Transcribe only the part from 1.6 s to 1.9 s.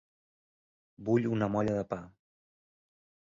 de